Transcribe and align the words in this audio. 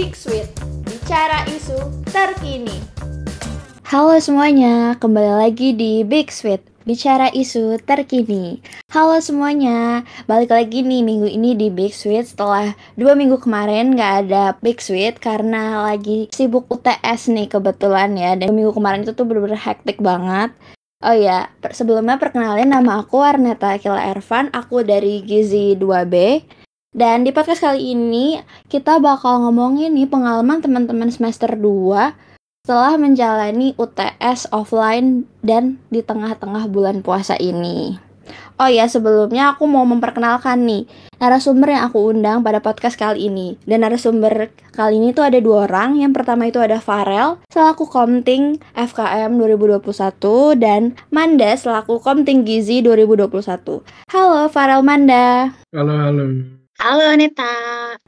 Big 0.00 0.16
Sweet, 0.16 0.48
bicara 0.88 1.44
isu 1.44 1.76
terkini. 2.08 2.72
Halo 3.84 4.16
semuanya, 4.16 4.96
kembali 4.96 5.44
lagi 5.44 5.76
di 5.76 6.08
Big 6.08 6.32
Sweet, 6.32 6.64
bicara 6.88 7.28
isu 7.36 7.76
terkini. 7.84 8.64
Halo 8.88 9.20
semuanya, 9.20 10.08
balik 10.24 10.56
lagi 10.56 10.80
nih 10.80 11.04
minggu 11.04 11.28
ini 11.28 11.52
di 11.52 11.68
Big 11.68 11.92
Sweet 11.92 12.32
setelah 12.32 12.72
dua 12.96 13.12
minggu 13.12 13.44
kemarin 13.44 13.92
nggak 13.92 14.12
ada 14.24 14.56
Big 14.64 14.80
Sweet 14.80 15.20
karena 15.20 15.84
lagi 15.84 16.32
sibuk 16.32 16.64
UTS 16.72 17.28
nih 17.36 17.52
kebetulan 17.52 18.16
ya. 18.16 18.40
Dan 18.40 18.56
minggu 18.56 18.72
kemarin 18.72 19.04
itu 19.04 19.12
tuh 19.12 19.28
bener-bener 19.28 19.60
hektik 19.60 20.00
banget. 20.00 20.56
Oh 21.04 21.12
ya, 21.12 21.52
sebelumnya 21.76 22.16
perkenalin 22.16 22.72
nama 22.72 23.04
aku 23.04 23.20
Arneta 23.20 23.76
Akila 23.76 24.00
Ervan, 24.00 24.48
aku 24.56 24.80
dari 24.80 25.20
Gizi 25.28 25.76
2B. 25.76 26.16
Dan 26.90 27.22
di 27.22 27.30
podcast 27.30 27.62
kali 27.62 27.94
ini 27.94 28.42
kita 28.66 28.98
bakal 28.98 29.46
ngomongin 29.46 29.94
nih 29.94 30.10
pengalaman 30.10 30.58
teman-teman 30.58 31.06
semester 31.14 31.54
2 31.54 32.66
setelah 32.66 32.98
menjalani 32.98 33.78
UTS 33.78 34.50
offline 34.50 35.22
dan 35.38 35.78
di 35.94 36.02
tengah-tengah 36.02 36.66
bulan 36.66 37.06
puasa 37.06 37.38
ini. 37.38 37.94
Oh 38.58 38.68
ya, 38.68 38.90
sebelumnya 38.90 39.54
aku 39.54 39.70
mau 39.70 39.86
memperkenalkan 39.86 40.66
nih 40.66 40.84
narasumber 41.16 41.72
yang 41.72 41.88
aku 41.88 42.12
undang 42.12 42.42
pada 42.42 42.58
podcast 42.58 42.98
kali 42.98 43.30
ini. 43.30 43.54
Dan 43.64 43.86
narasumber 43.86 44.50
kali 44.74 44.98
ini 44.98 45.14
tuh 45.14 45.24
ada 45.30 45.38
dua 45.38 45.70
orang. 45.70 45.96
Yang 45.96 46.12
pertama 46.20 46.50
itu 46.50 46.58
ada 46.58 46.82
Farel 46.82 47.40
selaku 47.54 47.86
Komting 47.86 48.58
FKM 48.74 49.30
2021 49.38 50.58
dan 50.58 50.98
Manda 51.08 51.54
selaku 51.54 52.02
Komting 52.02 52.44
Gizi 52.44 52.82
2021. 52.82 54.10
Halo 54.10 54.50
Farel 54.50 54.82
Manda. 54.82 55.54
Halo, 55.72 55.94
halo. 55.96 56.59
Halo 56.80 57.12
Neta. 57.12 57.44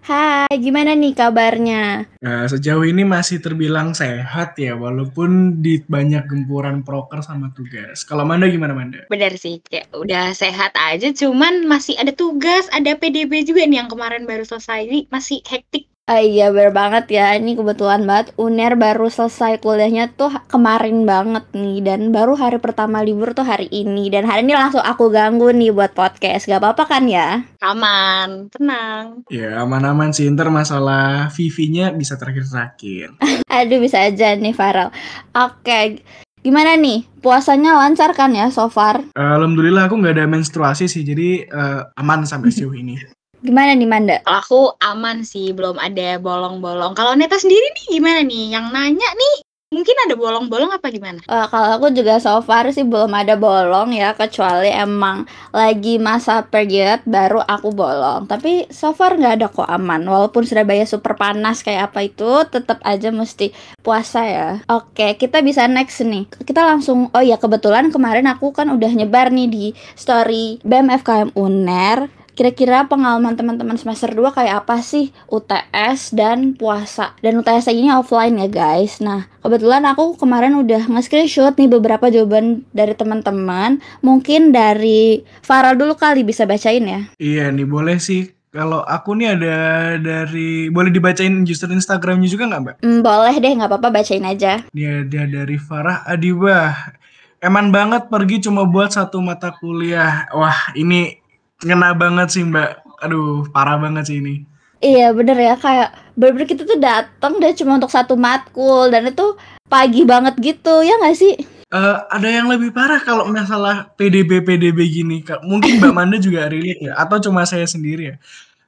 Hai, 0.01 0.49
gimana 0.57 0.97
nih 0.97 1.13
kabarnya? 1.13 2.09
Nah, 2.25 2.49
sejauh 2.49 2.89
ini 2.89 3.05
masih 3.05 3.45
terbilang 3.45 3.93
sehat 3.93 4.57
ya, 4.57 4.73
walaupun 4.73 5.61
di 5.61 5.85
banyak 5.85 6.25
gempuran 6.25 6.81
proker 6.81 7.21
sama 7.21 7.53
tugas. 7.53 8.01
Kalau 8.09 8.25
Manda 8.25 8.49
gimana 8.49 8.73
Manda? 8.73 9.05
Benar 9.13 9.37
sih, 9.37 9.61
kayak 9.69 9.93
udah 9.93 10.33
sehat 10.33 10.73
aja, 10.73 11.13
cuman 11.13 11.69
masih 11.69 12.01
ada 12.01 12.17
tugas, 12.17 12.65
ada 12.73 12.97
PDB 12.97 13.45
juga 13.45 13.69
nih 13.69 13.85
yang 13.85 13.93
kemarin 13.93 14.25
baru 14.25 14.49
selesai, 14.49 14.89
ini 14.89 15.05
masih 15.13 15.45
hektik 15.45 15.92
Ah, 16.11 16.19
iya 16.19 16.51
bener 16.51 16.75
banget 16.75 17.15
ya. 17.15 17.39
Ini 17.39 17.55
kebetulan 17.55 18.03
banget. 18.03 18.35
UNER 18.35 18.75
baru 18.75 19.07
selesai 19.07 19.63
kuliahnya 19.63 20.11
tuh 20.19 20.35
kemarin 20.51 21.07
banget 21.07 21.47
nih. 21.55 21.79
Dan 21.79 22.11
baru 22.11 22.35
hari 22.35 22.59
pertama 22.59 23.07
libur 23.07 23.39
tuh 23.39 23.47
hari 23.47 23.71
ini. 23.71 24.11
Dan 24.11 24.27
hari 24.27 24.43
ini 24.43 24.59
langsung 24.59 24.83
aku 24.83 25.15
ganggu 25.15 25.55
nih 25.55 25.71
buat 25.71 25.95
podcast. 25.95 26.51
Gak 26.51 26.59
apa-apa 26.59 26.91
kan 26.91 27.07
ya? 27.07 27.47
Aman 27.63 28.51
tenang. 28.51 29.23
Ya 29.31 29.63
aman-aman 29.63 30.11
sih. 30.11 30.27
Ntar 30.27 30.51
masalah 30.51 31.31
Vivi-nya 31.31 31.95
bisa 31.95 32.19
terakhir-terakhir. 32.19 33.15
Aduh 33.63 33.79
bisa 33.79 34.03
aja 34.03 34.35
nih 34.35 34.59
Farel. 34.59 34.91
Oke 35.39 36.03
Gimana 36.43 36.75
nih? 36.75 37.07
Puasanya 37.23 37.79
lancar 37.79 38.19
kan 38.19 38.35
ya 38.35 38.51
so 38.51 38.67
far? 38.67 39.07
Alhamdulillah 39.15 39.87
aku 39.87 40.03
nggak 40.03 40.19
ada 40.19 40.27
menstruasi 40.27 40.91
sih, 40.91 41.07
jadi 41.07 41.47
uh, 41.47 41.95
aman 41.95 42.27
sampai 42.27 42.51
sejauh 42.55 42.75
ini. 42.75 42.99
Gimana 43.43 43.75
nih 43.75 43.91
Manda? 43.91 44.17
Kalau 44.23 44.39
aku 44.39 44.61
aman 44.79 45.27
sih, 45.27 45.51
belum 45.51 45.75
ada 45.83 46.23
bolong-bolong. 46.23 46.95
Kalau 46.95 47.19
Neta 47.19 47.35
sendiri 47.43 47.75
nih 47.75 47.99
gimana 47.99 48.23
nih? 48.23 48.55
Yang 48.55 48.67
nanya 48.71 49.11
nih 49.19 49.37
mungkin 49.73 49.97
ada 50.05 50.15
bolong-bolong 50.15 50.71
apa 50.71 50.93
gimana? 50.93 51.19
Uh, 51.25 51.49
kalau 51.49 51.81
aku 51.81 51.97
juga 51.97 52.21
so 52.21 52.39
far 52.45 52.69
sih 52.71 52.85
belum 52.85 53.09
ada 53.17 53.35
bolong 53.41 53.97
ya, 53.97 54.13
kecuali 54.13 54.69
emang 54.69 55.25
lagi 55.51 55.97
masa 55.97 56.45
period 56.45 57.01
baru 57.09 57.41
aku 57.43 57.73
bolong. 57.73 58.29
Tapi 58.29 58.69
so 58.69 58.93
far 58.93 59.17
nggak 59.17 59.35
ada 59.41 59.49
kok 59.49 59.67
aman. 59.67 60.05
Walaupun 60.05 60.45
Surabaya 60.45 60.85
super 60.85 61.17
panas 61.17 61.65
kayak 61.65 61.91
apa 61.91 62.05
itu, 62.07 62.47
tetap 62.47 62.79
aja 62.85 63.09
mesti 63.11 63.51
puasa 63.81 64.21
ya. 64.23 64.49
Oke, 64.69 65.17
kita 65.17 65.41
bisa 65.41 65.65
next 65.67 66.05
nih. 66.05 66.29
Kita 66.29 66.63
langsung, 66.63 67.09
oh 67.11 67.25
ya 67.25 67.41
kebetulan 67.41 67.89
kemarin 67.89 68.29
aku 68.29 68.53
kan 68.53 68.69
udah 68.71 68.93
nyebar 68.93 69.33
nih 69.33 69.49
di 69.49 69.65
story 69.97 70.61
BEM 70.63 70.93
FKM 71.01 71.35
UNER 71.35 72.22
Kira-kira 72.33 72.89
pengalaman 72.89 73.37
teman-teman 73.37 73.77
semester 73.77 74.09
2 74.09 74.33
kayak 74.33 74.65
apa 74.65 74.81
sih 74.81 75.13
UTS 75.29 76.17
dan 76.17 76.57
puasa? 76.57 77.13
Dan 77.21 77.45
UTS 77.45 77.69
ini 77.69 77.93
offline 77.93 78.41
ya 78.41 78.49
guys. 78.49 79.05
Nah, 79.05 79.29
kebetulan 79.45 79.85
aku 79.85 80.17
kemarin 80.17 80.57
udah 80.57 80.89
nge-screenshot 80.89 81.53
nih 81.61 81.69
beberapa 81.69 82.09
jawaban 82.09 82.65
dari 82.73 82.97
teman-teman. 82.97 83.85
Mungkin 84.01 84.49
dari 84.49 85.21
Farah 85.45 85.77
dulu 85.77 85.93
kali 85.93 86.25
bisa 86.25 86.49
bacain 86.49 86.89
ya. 86.89 87.01
Iya 87.21 87.53
nih, 87.53 87.69
boleh 87.69 88.01
sih. 88.01 88.33
Kalau 88.53 88.85
aku 88.85 89.17
nih 89.17 89.33
ada 89.33 89.57
dari 89.97 90.69
boleh 90.69 90.93
dibacain 90.93 91.41
user 91.45 91.73
Instagramnya 91.73 92.29
juga 92.29 92.49
nggak 92.49 92.61
mbak? 92.61 92.77
Mm, 92.85 93.01
boleh 93.01 93.35
deh, 93.41 93.53
nggak 93.57 93.69
apa-apa 93.69 93.89
bacain 93.89 94.25
aja. 94.29 94.61
Dia 94.73 95.05
dia 95.05 95.25
dari 95.25 95.57
Farah 95.57 96.05
Adibah. 96.05 96.97
Eman 97.41 97.73
banget 97.73 98.13
pergi 98.13 98.45
cuma 98.45 98.69
buat 98.69 98.93
satu 98.93 99.25
mata 99.25 99.57
kuliah. 99.57 100.29
Wah 100.37 100.69
ini 100.77 101.22
ngena 101.63 101.95
banget 101.97 102.29
sih 102.35 102.43
mbak. 102.47 102.83
Aduh 103.03 103.47
parah 103.51 103.79
banget 103.79 104.11
sih 104.11 104.19
ini. 104.23 104.47
Iya 104.83 105.15
bener 105.15 105.39
ya. 105.39 105.55
Kayak 105.59 105.95
bener-bener 106.19 106.49
kita 106.51 106.63
tuh 106.67 106.79
datang 106.79 107.39
deh 107.39 107.55
cuma 107.55 107.79
untuk 107.79 107.91
satu 107.91 108.15
matkul. 108.19 108.91
Dan 108.91 109.11
itu 109.11 109.39
pagi 109.71 110.03
banget 110.05 110.35
gitu 110.43 110.83
ya 110.83 110.99
nggak 111.01 111.17
sih? 111.17 111.35
Uh, 111.73 112.05
ada 112.13 112.29
yang 112.29 112.53
lebih 112.53 112.69
parah 112.69 113.01
kalau 113.01 113.25
masalah 113.33 113.89
PDB 113.97 114.45
PDB 114.45 114.79
gini 114.93 115.25
mungkin 115.41 115.81
Mbak 115.81 115.95
Manda 115.97 116.21
juga 116.21 116.45
relate 116.53 116.85
ya 116.85 116.93
atau 117.01 117.17
cuma 117.17 117.49
saya 117.49 117.65
sendiri 117.65 118.13
ya. 118.13 118.17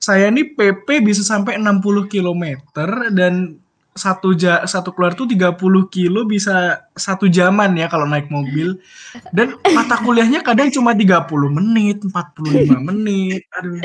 Saya 0.01 0.33
nih 0.33 0.57
PP 0.57 1.05
bisa 1.05 1.21
sampai 1.21 1.61
60 1.61 2.09
km 2.09 2.45
dan 3.13 3.61
satu 3.95 4.35
ja, 4.35 4.67
satu 4.67 4.91
keluar 4.91 5.15
tuh 5.15 5.31
30 5.31 5.55
kilo 5.87 6.27
bisa 6.27 6.83
satu 6.99 7.31
jaman 7.31 7.79
ya 7.79 7.87
kalau 7.87 8.05
naik 8.05 8.27
mobil. 8.27 8.77
Dan 9.31 9.55
mata 9.71 10.03
kuliahnya 10.03 10.43
kadang 10.43 10.69
cuma 10.75 10.93
30 10.93 11.31
menit 11.49 12.03
45 12.03 12.75
menit. 12.91 13.47
Aduh. 13.55 13.81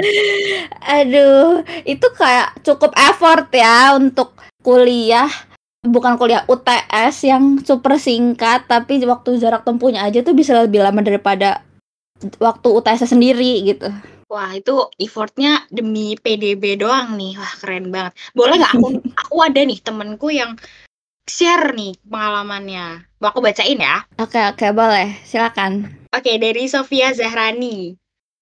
Aduh 0.82 1.50
itu 1.86 2.08
kayak 2.18 2.58
cukup 2.66 2.92
effort 2.98 3.48
ya 3.54 3.94
untuk 3.94 4.34
kuliah. 4.66 5.30
Bukan 5.80 6.20
kuliah 6.20 6.44
UTS 6.50 7.24
yang 7.24 7.64
super 7.64 7.96
singkat 7.96 8.68
tapi 8.68 9.00
waktu 9.08 9.40
jarak 9.40 9.64
tempuhnya 9.64 10.04
aja 10.04 10.20
tuh 10.20 10.36
bisa 10.36 10.52
lebih 10.58 10.84
lama 10.84 11.00
daripada 11.00 11.64
waktu 12.36 12.68
UTS 12.68 13.16
sendiri 13.16 13.64
gitu 13.64 13.88
Wah 14.30 14.54
itu 14.54 14.86
effortnya 15.02 15.66
demi 15.74 16.14
PDB 16.14 16.78
doang 16.78 17.18
nih, 17.18 17.34
wah 17.42 17.54
keren 17.58 17.90
banget. 17.90 18.14
Boleh 18.38 18.62
nggak 18.62 18.74
aku 18.78 18.88
aku 19.26 19.36
ada 19.42 19.62
nih 19.66 19.80
temenku 19.82 20.30
yang 20.30 20.54
share 21.26 21.74
nih 21.74 21.98
pengalamannya. 22.06 23.10
Mau 23.18 23.34
aku 23.34 23.42
bacain 23.42 23.82
ya? 23.82 24.06
Oke 24.22 24.38
oke 24.38 24.70
boleh, 24.70 25.18
silakan. 25.26 25.90
Oke 26.14 26.38
dari 26.38 26.70
Sofia 26.70 27.10
Zahrani. 27.10 27.98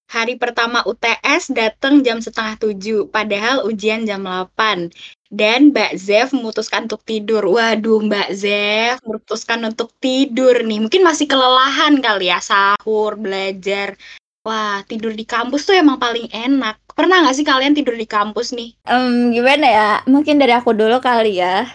Hari 0.08 0.40
pertama 0.40 0.84
UTS 0.88 1.52
datang 1.52 2.00
jam 2.00 2.24
setengah 2.24 2.56
tujuh, 2.60 3.12
padahal 3.12 3.68
ujian 3.68 4.08
jam 4.08 4.24
8. 4.24 4.88
Dan 5.28 5.76
Mbak 5.76 6.00
Zev 6.00 6.32
memutuskan 6.32 6.88
untuk 6.88 7.04
tidur. 7.04 7.44
Waduh, 7.44 8.00
Mbak 8.08 8.30
Zev 8.32 9.04
memutuskan 9.04 9.68
untuk 9.68 9.92
tidur 10.00 10.64
nih. 10.64 10.80
Mungkin 10.80 11.04
masih 11.04 11.28
kelelahan 11.28 12.00
kali 12.00 12.32
ya, 12.32 12.40
sahur, 12.40 13.20
belajar. 13.20 14.00
Wah, 14.48 14.80
tidur 14.88 15.12
di 15.12 15.28
kampus 15.28 15.68
tuh 15.68 15.76
emang 15.76 16.00
paling 16.00 16.32
enak. 16.32 16.80
Pernah 16.96 17.28
nggak 17.28 17.36
sih 17.36 17.44
kalian 17.44 17.76
tidur 17.76 18.00
di 18.00 18.08
kampus 18.08 18.56
nih? 18.56 18.80
Um, 18.88 19.36
gimana 19.36 19.68
ya? 19.68 19.92
Mungkin 20.08 20.40
dari 20.40 20.56
aku 20.56 20.72
dulu 20.72 21.04
kali 21.04 21.44
ya. 21.44 21.68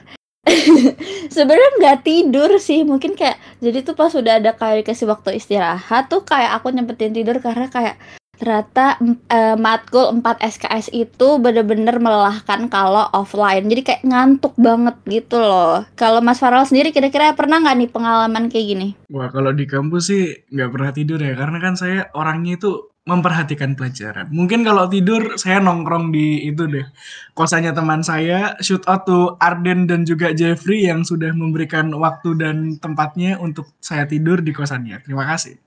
Sebenarnya 1.37 1.71
nggak 1.77 2.01
tidur 2.01 2.57
sih, 2.57 2.81
mungkin 2.89 3.13
kayak 3.13 3.37
jadi 3.61 3.85
tuh 3.85 3.93
pas 3.93 4.09
udah 4.17 4.41
ada 4.41 4.57
kayak 4.57 4.89
dikasih 4.89 5.05
waktu 5.05 5.37
istirahat 5.37 6.09
tuh 6.09 6.25
kayak 6.25 6.57
aku 6.57 6.73
nyempetin 6.73 7.13
tidur 7.13 7.45
karena 7.45 7.69
kayak 7.69 8.01
ternyata 8.43 8.99
uh, 9.31 9.55
matkul 9.55 10.19
4 10.19 10.43
SKS 10.43 10.91
itu 10.91 11.39
bener-bener 11.39 12.03
melelahkan 12.03 12.67
kalau 12.67 13.07
offline 13.15 13.71
jadi 13.71 13.87
kayak 13.87 14.03
ngantuk 14.03 14.59
banget 14.59 14.99
gitu 15.07 15.39
loh 15.39 15.87
kalau 15.95 16.19
Mas 16.19 16.43
Farel 16.43 16.67
sendiri 16.67 16.91
kira-kira 16.91 17.39
pernah 17.39 17.63
nggak 17.63 17.77
nih 17.79 17.91
pengalaman 17.95 18.51
kayak 18.51 18.67
gini 18.67 18.89
Wah 19.15 19.31
kalau 19.31 19.55
di 19.55 19.63
kampus 19.71 20.11
sih 20.11 20.35
nggak 20.51 20.71
pernah 20.75 20.91
tidur 20.91 21.23
ya 21.23 21.39
karena 21.39 21.63
kan 21.63 21.79
saya 21.79 22.11
orangnya 22.19 22.59
itu 22.59 22.91
memperhatikan 23.03 23.75
pelajaran. 23.75 24.31
Mungkin 24.31 24.63
kalau 24.63 24.87
tidur 24.87 25.35
saya 25.35 25.59
nongkrong 25.59 26.15
di 26.15 26.47
itu 26.47 26.71
deh. 26.71 26.87
Kosannya 27.35 27.75
teman 27.75 28.07
saya, 28.07 28.55
shoot 28.63 28.87
out 28.87 29.03
to 29.11 29.35
Arden 29.43 29.91
dan 29.91 30.07
juga 30.07 30.31
Jeffrey 30.31 30.87
yang 30.87 31.03
sudah 31.03 31.35
memberikan 31.35 31.91
waktu 31.99 32.39
dan 32.39 32.79
tempatnya 32.79 33.43
untuk 33.43 33.67
saya 33.83 34.07
tidur 34.07 34.39
di 34.39 34.55
kosannya. 34.55 35.03
Terima 35.03 35.27
kasih. 35.27 35.59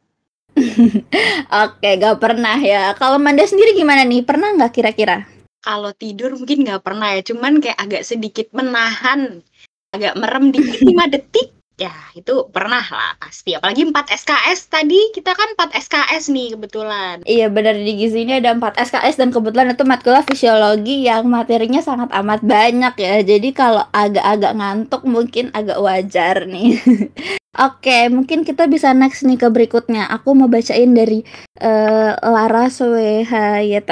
Oke, 1.65 1.89
gak 1.97 2.17
pernah 2.19 2.57
ya. 2.59 2.91
Kalau 2.95 3.17
Manda 3.21 3.47
sendiri 3.47 3.73
gimana 3.73 4.03
nih? 4.03 4.21
Pernah 4.23 4.55
nggak 4.59 4.73
kira-kira? 4.73 5.25
Kalau 5.65 5.91
tidur 5.97 6.37
mungkin 6.37 6.61
nggak 6.61 6.83
pernah 6.85 7.17
ya, 7.17 7.21
cuman 7.25 7.57
kayak 7.57 7.79
agak 7.81 8.03
sedikit 8.05 8.53
menahan, 8.53 9.41
agak 9.89 10.13
merem 10.13 10.53
di 10.53 10.61
5 10.61 10.85
detik 11.13 11.55
Ya, 11.75 11.91
itu 12.15 12.47
pernah 12.55 12.79
lah 12.79 13.19
pasti. 13.19 13.51
Apalagi 13.51 13.83
4 13.83 14.07
SKS 14.07 14.71
tadi, 14.71 15.11
kita 15.11 15.35
kan 15.35 15.59
4 15.59 15.75
SKS 15.75 16.31
nih 16.31 16.55
kebetulan. 16.55 17.19
Iya 17.27 17.51
benar 17.51 17.75
di 17.75 17.99
gizi 17.99 18.23
ini 18.23 18.39
ada 18.39 18.55
4 18.55 18.79
SKS 18.79 19.19
dan 19.19 19.35
kebetulan 19.35 19.75
itu 19.75 19.83
matkulnya 19.83 20.23
fisiologi 20.23 21.03
yang 21.03 21.27
materinya 21.27 21.83
sangat 21.83 22.15
amat 22.15 22.47
banyak 22.47 22.95
ya. 22.95 23.19
Jadi 23.27 23.51
kalau 23.51 23.83
agak-agak 23.91 24.55
ngantuk 24.55 25.03
mungkin 25.03 25.51
agak 25.51 25.75
wajar 25.83 26.47
nih. 26.47 26.79
Oke, 27.55 28.11
mungkin 28.11 28.43
kita 28.43 28.67
bisa 28.67 28.91
next 28.91 29.23
nih 29.23 29.39
ke 29.39 29.47
berikutnya. 29.47 30.11
Aku 30.11 30.35
mau 30.35 30.51
bacain 30.51 30.91
dari 30.91 31.23
uh, 31.63 32.11
Laras 32.19 32.83
WHYT 32.83 33.91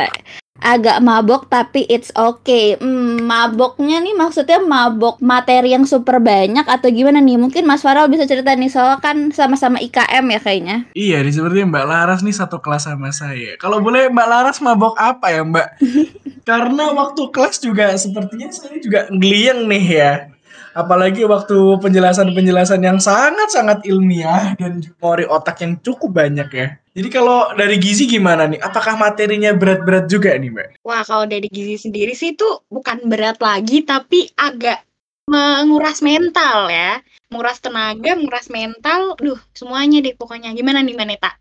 agak 0.63 1.04
mabok 1.04 1.51
tapi 1.51 1.83
it's 1.92 2.10
okay. 2.15 2.80
Hmm, 2.80 3.19
maboknya 3.27 4.00
nih 4.00 4.15
maksudnya 4.15 4.63
mabok 4.63 5.19
materi 5.19 5.75
yang 5.75 5.83
super 5.83 6.24
banyak 6.24 6.63
atau 6.63 6.88
gimana 6.88 7.19
nih? 7.19 7.36
Mungkin 7.36 7.68
Mas 7.68 7.83
Farel 7.83 8.07
bisa 8.07 8.24
cerita 8.24 8.56
nih 8.56 8.71
soal 8.71 8.98
kan 9.04 9.30
sama-sama 9.36 9.77
IKM 9.83 10.25
ya 10.31 10.39
kayaknya. 10.39 10.77
Iya, 10.95 11.19
di 11.21 11.31
seperti 11.36 11.68
Mbak 11.68 11.86
Laras 11.86 12.24
nih 12.24 12.33
satu 12.33 12.63
kelas 12.63 12.88
sama 12.88 13.12
saya. 13.12 13.60
Kalau 13.60 13.83
boleh 13.83 14.07
Mbak 14.07 14.27
Laras 14.31 14.57
mabok 14.63 14.95
apa 14.95 15.30
ya 15.30 15.44
Mbak? 15.44 15.68
Karena 16.50 16.95
waktu 16.95 17.21
kelas 17.30 17.60
juga 17.60 17.95
sepertinya 18.00 18.48
saya 18.50 18.80
juga 18.80 19.12
ngeliang 19.12 19.68
nih 19.68 19.86
ya. 19.92 20.13
Apalagi 20.74 21.22
waktu 21.30 21.78
penjelasan-penjelasan 21.78 22.81
yang 22.81 22.98
sangat-sangat 22.98 23.86
ilmiah 23.86 24.58
dan 24.58 24.81
memori 24.81 25.30
otak 25.30 25.62
yang 25.62 25.78
cukup 25.78 26.18
banyak 26.18 26.50
ya. 26.50 26.68
Jadi 26.94 27.10
kalau 27.10 27.54
dari 27.54 27.78
Gizi 27.81 28.10
gimana 28.10 28.46
nih? 28.50 28.62
Apakah 28.62 28.98
materinya 28.98 29.54
berat-berat 29.54 30.06
juga 30.10 30.34
nih, 30.38 30.50
Mbak? 30.50 30.68
Wah, 30.86 31.02
kalau 31.06 31.25
dari 31.25 31.50
Gizi 31.50 31.90
sendiri 31.90 32.14
sih 32.14 32.34
itu 32.34 32.46
bukan 32.70 33.06
berat 33.06 33.42
lagi, 33.42 33.81
tapi 33.86 34.30
agak 34.34 34.81
menguras 35.30 36.02
mental 36.06 36.70
ya. 36.70 37.02
Menguras 37.34 37.58
tenaga, 37.62 38.14
menguras 38.14 38.46
mental, 38.50 39.18
duh 39.18 39.42
semuanya 39.58 40.06
deh 40.06 40.14
pokoknya. 40.14 40.54
Gimana 40.54 40.86
nih, 40.86 40.94
Maneta? 40.94 41.34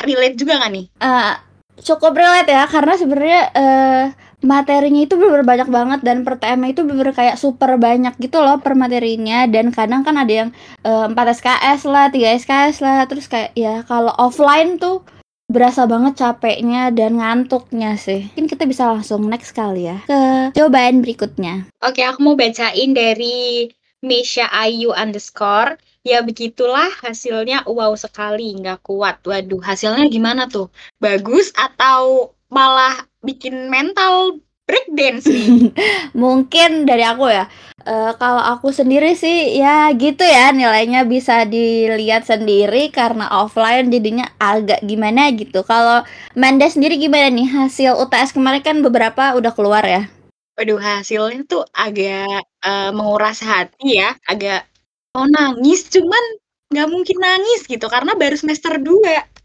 Relate 0.00 0.36
juga 0.36 0.60
nggak 0.64 0.72
nih? 0.72 0.86
Uh, 1.00 1.34
cukup 1.80 2.16
relate 2.16 2.48
ya, 2.48 2.64
karena 2.64 2.94
sebenarnya 2.96 3.42
uh, 3.52 4.04
materinya 4.44 5.00
itu 5.04 5.16
bener, 5.16 5.40
-bener 5.40 5.46
banyak 5.46 5.68
banget 5.72 6.00
dan 6.04 6.26
per 6.26 6.36
TM 6.36 6.60
itu 6.68 6.84
bener, 6.84 7.12
-bener 7.12 7.16
kayak 7.16 7.36
super 7.40 7.80
banyak 7.80 8.14
gitu 8.20 8.40
loh 8.44 8.60
per 8.60 8.76
materinya 8.76 9.48
dan 9.48 9.72
kadang 9.72 10.04
kan 10.04 10.16
ada 10.20 10.32
yang 10.44 10.48
uh, 10.84 11.08
4 11.08 11.16
SKS 11.16 11.80
lah, 11.88 12.12
3 12.12 12.40
SKS 12.42 12.76
lah, 12.84 13.08
terus 13.08 13.26
kayak 13.26 13.56
ya 13.56 13.80
kalau 13.88 14.12
offline 14.20 14.76
tuh 14.76 15.06
berasa 15.46 15.86
banget 15.86 16.18
capeknya 16.18 16.90
dan 16.90 17.22
ngantuknya 17.22 17.94
sih. 17.94 18.26
Mungkin 18.34 18.50
kita 18.50 18.66
bisa 18.66 18.90
langsung 18.90 19.22
next 19.30 19.54
kali 19.54 19.86
ya 19.86 20.02
ke 20.04 20.52
cobaan 20.58 21.00
berikutnya. 21.00 21.70
Oke, 21.86 22.02
aku 22.02 22.18
mau 22.22 22.34
bacain 22.34 22.90
dari 22.90 23.70
Misha 24.02 24.50
Ayu 24.50 24.90
underscore. 24.90 25.78
Ya 26.06 26.22
begitulah 26.22 26.86
hasilnya 27.02 27.66
wow 27.66 27.94
sekali, 27.98 28.54
nggak 28.58 28.86
kuat. 28.86 29.22
Waduh, 29.26 29.58
hasilnya 29.58 30.06
gimana 30.06 30.46
tuh? 30.46 30.70
Bagus 31.02 31.50
atau 31.54 32.30
malah 32.46 32.94
bikin 33.26 33.66
mental 33.66 34.38
breakdance 34.66 35.26
nih. 35.26 35.70
Mungkin 36.22 36.84
dari 36.86 37.02
aku 37.06 37.30
ya. 37.30 37.46
Uh, 37.86 38.10
kalau 38.18 38.42
aku 38.42 38.74
sendiri 38.74 39.14
sih 39.14 39.62
ya 39.62 39.94
gitu 39.94 40.26
ya 40.26 40.50
nilainya 40.50 41.06
bisa 41.06 41.46
dilihat 41.46 42.26
sendiri 42.26 42.90
karena 42.90 43.30
offline 43.30 43.94
jadinya 43.94 44.26
agak 44.42 44.82
gimana 44.82 45.30
gitu. 45.34 45.62
Kalau 45.62 46.02
Manda 46.34 46.66
sendiri 46.66 46.98
gimana 46.98 47.30
nih 47.30 47.46
hasil 47.46 47.94
UTS 47.94 48.34
kemarin 48.34 48.62
kan 48.62 48.76
beberapa 48.82 49.38
udah 49.38 49.54
keluar 49.54 49.86
ya? 49.86 50.10
Waduh 50.58 50.80
hasilnya 50.80 51.46
tuh 51.46 51.62
agak 51.70 52.42
uh, 52.64 52.90
menguras 52.90 53.44
hati 53.44 54.02
ya, 54.02 54.16
agak 54.26 54.66
mau 55.14 55.28
nangis 55.28 55.88
cuman 55.88 56.24
nggak 56.72 56.88
mungkin 56.90 57.16
nangis 57.22 57.64
gitu 57.64 57.86
karena 57.86 58.18
baru 58.18 58.34
semester 58.34 58.76
2 58.76 59.35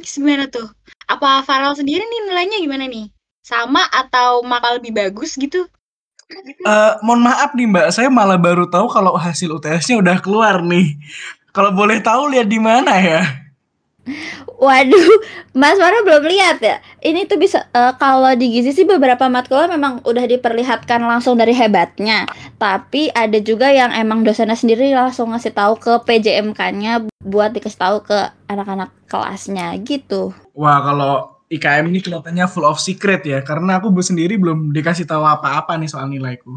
Gimana 0.00 0.48
tuh? 0.48 0.68
Apa 1.06 1.44
Farel 1.44 1.76
sendiri 1.76 2.00
nih 2.00 2.20
nilainya 2.28 2.58
gimana 2.60 2.84
nih? 2.88 3.12
Sama 3.44 3.84
atau 3.92 4.44
malah 4.44 4.80
lebih 4.80 4.96
bagus 4.96 5.36
gitu? 5.36 5.68
Uh, 6.62 6.94
mohon 7.02 7.26
maaf 7.26 7.50
nih 7.58 7.66
Mbak, 7.66 7.88
saya 7.90 8.06
malah 8.06 8.38
baru 8.38 8.70
tahu 8.70 8.86
kalau 8.86 9.18
hasil 9.18 9.50
UTS-nya 9.50 9.98
udah 9.98 10.16
keluar 10.22 10.62
nih. 10.62 10.94
Kalau 11.50 11.74
boleh 11.74 11.98
tahu 11.98 12.30
lihat 12.30 12.46
di 12.46 12.62
mana 12.62 12.94
ya? 13.02 13.49
Waduh, 14.60 15.10
Mas 15.56 15.76
Mara 15.76 16.00
belum 16.04 16.24
lihat 16.28 16.58
ya. 16.60 16.80
Ini 17.00 17.24
tuh 17.28 17.40
bisa 17.40 17.68
uh, 17.72 17.96
kalau 17.96 18.32
di 18.36 18.52
gizi 18.52 18.72
sih 18.72 18.84
beberapa 18.88 19.28
matkul 19.28 19.68
memang 19.68 20.04
udah 20.04 20.24
diperlihatkan 20.28 21.00
langsung 21.04 21.36
dari 21.36 21.52
hebatnya. 21.56 22.28
Tapi 22.60 23.12
ada 23.12 23.36
juga 23.40 23.72
yang 23.72 23.92
emang 23.92 24.24
dosennya 24.24 24.56
sendiri 24.56 24.92
langsung 24.92 25.32
ngasih 25.32 25.52
tahu 25.52 25.80
ke 25.80 25.92
PJMK-nya 26.04 27.08
buat 27.24 27.52
dikasih 27.52 27.80
tahu 27.80 27.96
ke 28.04 28.18
anak-anak 28.48 28.92
kelasnya 29.08 29.76
gitu. 29.84 30.32
Wah, 30.56 30.80
kalau 30.84 31.12
IKM 31.50 31.88
ini 31.90 31.98
kelihatannya 31.98 32.46
full 32.46 32.68
of 32.68 32.78
secret 32.78 33.26
ya, 33.26 33.42
karena 33.42 33.82
aku 33.82 33.90
sendiri 34.00 34.38
belum 34.38 34.70
dikasih 34.70 35.08
tahu 35.08 35.26
apa-apa 35.26 35.74
nih 35.80 35.90
soal 35.90 36.06
nilaiku. 36.06 36.56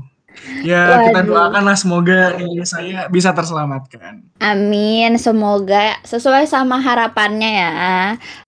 Ya, 0.63 0.81
Waduh. 0.89 1.03
kita 1.11 1.21
doakanlah 1.27 1.77
semoga 1.77 2.35
ini 2.39 2.63
saya 2.67 3.07
bisa 3.07 3.31
terselamatkan. 3.31 4.23
Amin, 4.41 5.15
semoga 5.15 5.99
sesuai 6.03 6.49
sama 6.49 6.79
harapannya 6.81 7.51
ya. 7.51 7.71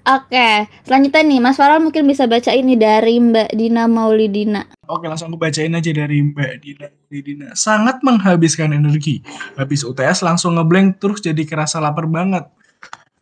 Oke, 0.05 0.69
selanjutnya 0.83 1.21
nih 1.23 1.39
Mas 1.39 1.57
Farel 1.57 1.81
mungkin 1.81 2.05
bisa 2.05 2.27
baca 2.27 2.51
ini 2.51 2.75
dari 2.75 3.17
Mbak 3.21 3.55
Dina 3.55 3.87
Maulidina. 3.87 4.67
Oke, 4.85 5.09
langsung 5.09 5.33
aku 5.33 5.39
bacain 5.41 5.73
aja 5.73 5.91
dari 5.91 6.21
Mbak 6.21 6.53
Dina 6.61 6.87
Maulidina. 6.91 7.47
Sangat 7.57 8.01
menghabiskan 8.05 8.75
energi. 8.75 9.23
Habis 9.55 9.81
UTS 9.87 10.21
langsung 10.21 10.59
ngeblank 10.59 10.99
terus 11.01 11.23
jadi 11.23 11.41
kerasa 11.47 11.81
lapar 11.81 12.05
banget. 12.05 12.45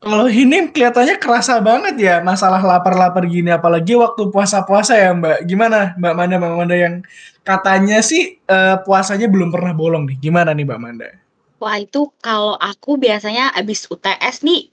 Kalau 0.04 0.28
ini 0.28 0.68
kelihatannya 0.68 1.16
kerasa 1.16 1.64
banget 1.64 1.96
ya 1.96 2.20
masalah 2.20 2.60
lapar-lapar 2.60 3.24
gini 3.24 3.48
apalagi 3.56 3.96
waktu 3.96 4.28
puasa-puasa 4.28 5.00
ya 5.00 5.16
Mbak. 5.16 5.48
Gimana 5.48 5.96
Mbak 5.96 6.14
Manda 6.20 6.36
Mbak 6.44 6.54
Manda 6.60 6.76
yang 6.76 6.96
katanya 7.48 8.04
sih 8.04 8.36
uh, 8.52 8.84
puasanya 8.84 9.32
belum 9.32 9.48
pernah 9.56 9.72
bolong 9.72 10.04
nih. 10.12 10.20
Gimana 10.20 10.52
nih 10.52 10.68
Mbak 10.68 10.82
Manda? 10.84 11.08
Wah 11.64 11.80
itu 11.80 12.12
kalau 12.20 12.60
aku 12.60 13.00
biasanya 13.00 13.56
abis 13.56 13.88
UTS 13.88 14.44
nih 14.44 14.68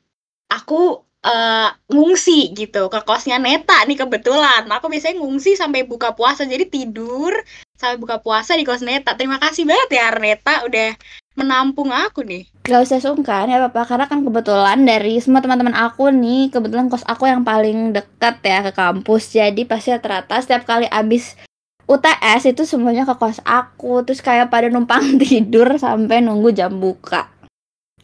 aku 0.51 1.07
uh, 1.23 1.69
ngungsi 1.87 2.51
gitu 2.51 2.91
ke 2.91 2.99
kosnya 3.07 3.39
Neta 3.39 3.87
nih 3.87 4.03
kebetulan. 4.03 4.67
Aku 4.67 4.91
biasanya 4.91 5.23
ngungsi 5.23 5.55
sampai 5.55 5.87
buka 5.87 6.11
puasa 6.11 6.43
jadi 6.43 6.67
tidur 6.67 7.31
sampai 7.79 8.03
buka 8.03 8.19
puasa 8.19 8.59
di 8.59 8.67
kos 8.67 8.83
Neta. 8.83 9.15
Terima 9.15 9.39
kasih 9.39 9.63
banget 9.63 9.89
ya 9.95 10.11
Neta 10.11 10.67
udah 10.67 10.91
menampung 11.39 11.95
aku 11.95 12.27
nih. 12.27 12.51
Gak 12.61 12.85
usah 12.85 13.01
sungkan 13.01 13.49
ya 13.49 13.57
Bapak, 13.67 13.89
karena 13.89 14.07
kan 14.07 14.21
kebetulan 14.21 14.85
dari 14.85 15.17
semua 15.19 15.41
teman-teman 15.41 15.73
aku 15.73 16.13
nih, 16.13 16.53
kebetulan 16.53 16.93
kos 16.93 17.03
aku 17.09 17.25
yang 17.25 17.41
paling 17.41 17.97
dekat 17.97 18.39
ya 18.45 18.61
ke 18.61 18.73
kampus. 18.77 19.33
Jadi 19.33 19.65
pasti 19.65 19.97
rata-rata 19.97 20.39
setiap 20.45 20.69
kali 20.69 20.85
abis 20.87 21.41
UTS 21.89 22.53
itu 22.53 22.63
semuanya 22.69 23.09
ke 23.09 23.17
kos 23.17 23.43
aku, 23.43 24.05
terus 24.05 24.21
kayak 24.21 24.53
pada 24.53 24.69
numpang 24.69 25.17
tidur 25.23 25.73
sampai 25.81 26.21
nunggu 26.21 26.53
jam 26.53 26.77
buka. 26.77 27.33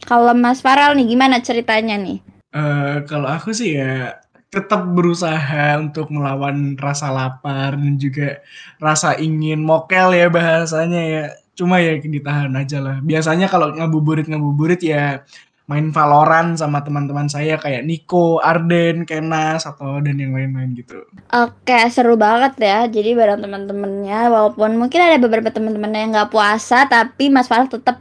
Kalau 0.03 0.33
Mas 0.33 0.59
Farel 0.59 0.97
nih 0.97 1.07
gimana 1.15 1.39
ceritanya 1.39 1.95
nih? 1.95 2.19
Uh, 2.51 3.05
kalau 3.05 3.29
aku 3.29 3.53
sih 3.53 3.77
ya 3.77 4.17
tetap 4.47 4.87
berusaha 4.95 5.75
untuk 5.77 6.07
melawan 6.07 6.79
rasa 6.79 7.11
lapar 7.11 7.75
dan 7.75 7.99
juga 7.99 8.39
rasa 8.79 9.19
ingin 9.19 9.59
mokel 9.59 10.15
ya 10.15 10.31
bahasanya 10.31 11.01
ya 11.03 11.23
Cuma 11.57 11.81
ya 11.81 11.97
ditahan 11.97 12.53
aja 12.53 12.77
lah. 12.77 13.01
Biasanya 13.01 13.49
kalau 13.49 13.73
ngabuburit-ngabuburit 13.73 14.81
ya 14.85 15.25
main 15.67 15.91
Valorant 15.91 16.55
sama 16.55 16.79
teman-teman 16.79 17.27
saya 17.27 17.59
kayak 17.59 17.83
Nico, 17.83 18.39
Arden, 18.39 19.03
Kenas 19.03 19.67
atau 19.67 19.99
dan 19.99 20.15
yang 20.15 20.31
lain-lain 20.31 20.71
gitu. 20.79 21.03
Oke, 21.35 21.79
seru 21.91 22.15
banget 22.15 22.55
ya. 22.63 22.87
Jadi 22.87 23.11
bareng 23.11 23.43
teman-temannya 23.43 24.31
walaupun 24.31 24.79
mungkin 24.79 24.99
ada 25.03 25.19
beberapa 25.19 25.51
teman-teman 25.51 25.91
yang 25.91 26.15
nggak 26.15 26.31
puasa 26.31 26.87
tapi 26.87 27.27
Mas 27.27 27.51
Farah 27.51 27.67
tetap 27.67 27.99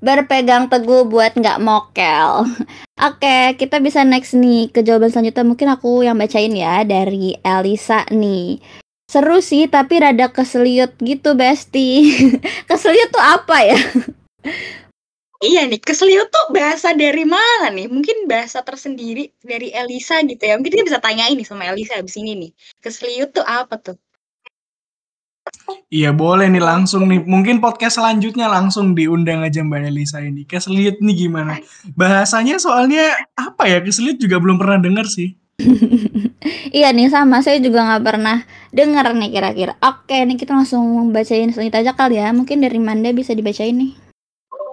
berpegang 0.00 0.72
teguh 0.72 1.04
buat 1.04 1.36
nggak 1.36 1.60
mokel. 1.60 2.48
Oke, 3.08 3.58
kita 3.60 3.84
bisa 3.84 4.00
next 4.06 4.32
nih 4.32 4.72
ke 4.72 4.80
jawaban 4.80 5.12
selanjutnya. 5.12 5.44
Mungkin 5.44 5.68
aku 5.76 6.08
yang 6.08 6.16
bacain 6.16 6.56
ya 6.56 6.88
dari 6.88 7.36
Elisa 7.44 8.08
nih. 8.08 8.83
Seru 9.04 9.38
sih, 9.44 9.68
tapi 9.68 10.00
rada 10.00 10.32
keseliut 10.32 10.96
gitu, 10.98 11.36
Besti. 11.36 12.10
keseliut 12.70 13.10
tuh 13.12 13.20
apa 13.20 13.56
ya? 13.62 13.78
Iya 15.44 15.68
nih, 15.68 15.76
keseliut 15.76 16.32
tuh 16.32 16.56
bahasa 16.56 16.96
dari 16.96 17.28
mana 17.28 17.68
nih? 17.68 17.84
Mungkin 17.92 18.24
bahasa 18.24 18.64
tersendiri 18.64 19.28
dari 19.44 19.68
Elisa 19.76 20.24
gitu 20.24 20.40
ya. 20.40 20.56
Mungkin 20.56 20.72
kita 20.72 20.84
bisa 20.88 21.00
tanya 21.04 21.28
ini 21.28 21.44
sama 21.44 21.68
Elisa 21.68 22.00
abis 22.00 22.16
ini 22.16 22.32
nih. 22.32 22.50
Keseliut 22.80 23.36
tuh 23.36 23.44
apa 23.44 23.76
tuh? 23.76 23.96
Iya 25.92 26.16
boleh 26.16 26.48
nih 26.48 26.64
langsung 26.64 27.04
nih. 27.12 27.20
Mungkin 27.28 27.60
podcast 27.60 28.00
selanjutnya 28.00 28.48
langsung 28.48 28.96
diundang 28.96 29.44
aja 29.44 29.60
Mbak 29.60 29.92
Elisa 29.92 30.24
ini. 30.24 30.48
Keseliut 30.48 30.96
nih 31.04 31.28
gimana? 31.28 31.60
Bahasanya 31.92 32.56
soalnya 32.56 33.12
apa 33.36 33.68
ya? 33.68 33.84
Keseliut 33.84 34.16
juga 34.16 34.40
belum 34.40 34.56
pernah 34.56 34.80
denger 34.80 35.06
sih. 35.12 35.36
Iya 36.74 36.90
nih 36.90 37.08
sama, 37.08 37.38
saya 37.40 37.62
juga 37.62 37.86
nggak 37.86 38.04
pernah 38.04 38.42
dengar 38.74 39.14
nih 39.14 39.30
kira-kira. 39.30 39.72
Oke 39.78 40.26
nih 40.26 40.36
kita 40.36 40.52
langsung 40.52 41.14
bacain 41.14 41.54
selanjutnya 41.54 41.80
aja 41.86 41.92
kali 41.94 42.18
ya, 42.18 42.34
mungkin 42.34 42.58
dari 42.60 42.78
Manda 42.82 43.14
bisa 43.14 43.32
dibacain 43.32 43.78
nih. 43.78 43.94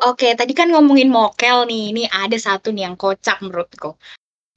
Oke, 0.02 0.34
tadi 0.34 0.58
kan 0.58 0.74
ngomongin 0.74 1.14
mokel 1.14 1.70
nih. 1.70 1.94
Ini 1.94 2.04
ada 2.10 2.34
satu 2.34 2.74
nih 2.74 2.90
yang 2.90 2.98
kocak 2.98 3.38
menurutku. 3.46 3.94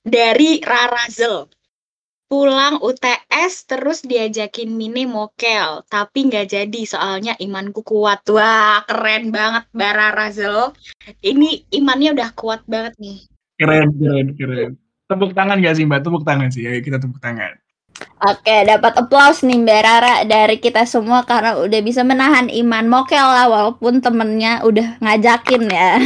Dari 0.00 0.64
Rarazel. 0.64 1.52
Pulang 2.24 2.80
UTS 2.80 3.68
terus 3.68 4.00
diajakin 4.00 4.72
Mine 4.72 5.04
mokel, 5.04 5.84
tapi 5.92 6.32
nggak 6.32 6.56
jadi 6.56 6.80
soalnya 6.88 7.36
imanku 7.36 7.84
kuat. 7.84 8.24
Wah, 8.32 8.80
keren 8.88 9.28
banget 9.28 9.68
Mbak 9.76 9.92
Rarazel. 9.92 10.72
Ini 11.20 11.68
imannya 11.76 12.16
udah 12.16 12.30
kuat 12.32 12.64
banget 12.64 12.96
nih. 12.96 13.28
Keren, 13.60 13.92
keren, 14.00 14.26
keren. 14.40 14.72
Tepuk 15.04 15.36
tangan 15.36 15.60
gak 15.60 15.76
sih 15.76 15.84
Mbak? 15.84 16.00
Tepuk 16.00 16.24
tangan 16.24 16.48
sih. 16.48 16.64
Ayo 16.64 16.80
kita 16.80 16.96
tepuk 16.96 17.20
tangan. 17.20 17.60
Oke, 18.24 18.64
dapat 18.64 18.96
applause 18.96 19.44
nih 19.44 19.60
Mbak 19.60 19.80
Rara 19.84 20.14
dari 20.24 20.56
kita 20.58 20.88
semua 20.88 21.22
karena 21.28 21.60
udah 21.60 21.80
bisa 21.84 22.00
menahan 22.02 22.48
iman 22.48 22.88
mokel 22.88 23.22
lah 23.22 23.46
walaupun 23.46 24.00
temennya 24.00 24.64
udah 24.64 24.98
ngajakin 24.98 25.62
ya. 25.68 26.00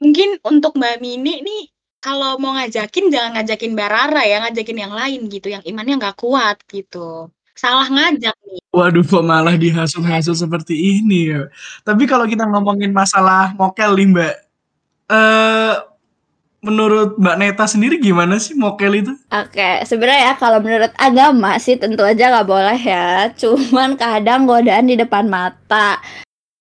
Mungkin 0.00 0.40
untuk 0.40 0.80
Mbak 0.80 1.04
Mini 1.04 1.44
nih 1.44 1.62
kalau 2.00 2.40
mau 2.40 2.56
ngajakin 2.56 3.12
jangan 3.12 3.30
ngajakin 3.36 3.76
Mbak 3.76 3.90
Rara 3.92 4.22
ya, 4.24 4.36
ngajakin 4.48 4.78
yang 4.80 4.92
lain 4.96 5.20
gitu, 5.28 5.52
yang 5.52 5.60
imannya 5.68 6.00
nggak 6.00 6.16
kuat 6.16 6.64
gitu. 6.72 7.28
Salah 7.52 7.86
ngajak 7.92 8.32
nih. 8.48 8.64
Waduh, 8.72 9.04
kok 9.04 9.20
malah 9.20 9.60
dihasut-hasut 9.60 10.32
seperti 10.32 11.04
ini 11.04 11.28
ya. 11.28 11.52
Tapi 11.84 12.08
kalau 12.08 12.24
kita 12.24 12.48
ngomongin 12.48 12.90
masalah 12.90 13.52
mokel 13.52 13.92
nih 14.00 14.08
Mbak, 14.16 14.34
eh 15.12 15.74
menurut 16.60 17.16
Mbak 17.16 17.36
Neta 17.40 17.64
sendiri 17.64 17.96
gimana 18.00 18.36
sih 18.36 18.52
mokel 18.52 19.00
itu? 19.00 19.12
Oke, 19.32 19.84
sebenarnya 19.88 20.32
ya 20.32 20.34
kalau 20.36 20.60
menurut 20.60 20.92
agama 21.00 21.56
sih 21.56 21.80
tentu 21.80 22.04
aja 22.04 22.28
nggak 22.28 22.48
boleh 22.48 22.80
ya. 22.80 23.32
Cuman 23.36 23.96
kadang 23.96 24.44
godaan 24.44 24.88
di 24.88 24.96
depan 24.96 25.26
mata. 25.26 26.00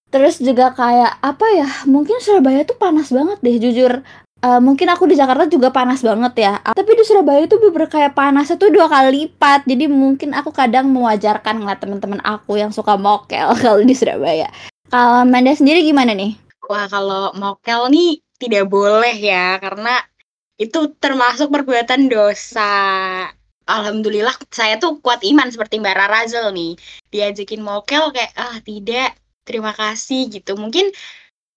Terus 0.10 0.42
juga 0.42 0.74
kayak 0.74 1.22
apa 1.22 1.46
ya? 1.54 1.70
Mungkin 1.86 2.18
Surabaya 2.24 2.66
tuh 2.66 2.80
panas 2.80 3.14
banget 3.14 3.38
deh 3.44 3.58
jujur. 3.62 4.02
Uh, 4.40 4.56
mungkin 4.64 4.88
aku 4.88 5.04
di 5.04 5.20
Jakarta 5.20 5.52
juga 5.52 5.70
panas 5.70 6.00
banget 6.00 6.34
ya. 6.48 6.54
Tapi 6.64 6.92
di 6.96 7.04
Surabaya 7.04 7.44
itu 7.44 7.60
bener 7.60 7.92
kayak 7.92 8.16
panasnya 8.16 8.56
tuh 8.56 8.72
dua 8.72 8.88
kali 8.88 9.28
lipat. 9.28 9.68
Jadi 9.68 9.86
mungkin 9.92 10.32
aku 10.32 10.50
kadang 10.56 10.90
mewajarkan 10.90 11.60
ngeliat 11.60 11.84
teman-teman 11.84 12.24
aku 12.24 12.56
yang 12.56 12.72
suka 12.72 12.96
mokel 12.96 13.52
kalau 13.64 13.84
di 13.84 13.94
Surabaya. 13.94 14.48
Kalau 14.90 15.28
Manda 15.28 15.54
sendiri 15.54 15.86
gimana 15.86 16.18
nih? 16.18 16.34
Wah, 16.66 16.90
kalau 16.90 17.30
mokel 17.38 17.94
nih 17.94 18.22
tidak 18.40 18.72
boleh 18.72 19.14
ya 19.14 19.60
karena 19.60 20.00
itu 20.60 20.92
termasuk 21.00 21.52
perbuatan 21.52 22.08
dosa. 22.12 22.72
Alhamdulillah 23.70 24.34
saya 24.50 24.82
tuh 24.82 24.98
kuat 25.00 25.22
iman 25.22 25.48
seperti 25.48 25.78
Mbak 25.78 25.96
Rarazel 25.96 26.50
nih. 26.52 26.74
Diajakin 27.14 27.62
mokel 27.62 28.10
kayak 28.12 28.34
ah 28.34 28.58
tidak, 28.66 29.14
terima 29.46 29.72
kasih 29.78 30.28
gitu. 30.28 30.58
Mungkin 30.58 30.90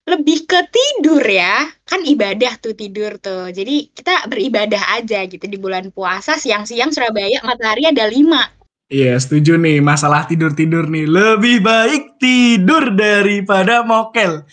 lebih 0.06 0.44
ke 0.44 0.60
tidur 0.68 1.22
ya. 1.24 1.66
Kan 1.88 2.04
ibadah 2.04 2.58
tuh 2.60 2.76
tidur 2.76 3.16
tuh. 3.18 3.48
Jadi 3.50 3.90
kita 3.90 4.28
beribadah 4.28 5.00
aja 5.00 5.24
gitu 5.24 5.46
di 5.48 5.56
bulan 5.56 5.88
puasa. 5.90 6.36
Siang-siang 6.36 6.92
Surabaya 6.92 7.40
matahari 7.42 7.88
ada 7.88 8.06
lima. 8.06 8.52
Iya 8.92 9.16
setuju 9.16 9.56
nih. 9.56 9.80
Masalah 9.80 10.28
tidur-tidur 10.28 10.84
nih. 10.86 11.08
Lebih 11.08 11.64
baik 11.64 12.20
tidur 12.20 12.92
daripada 12.92 13.80
mokel 13.82 14.44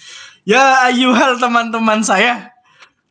ya 0.50 0.90
ayuhal 0.90 1.38
teman-teman 1.38 2.02
saya. 2.02 2.50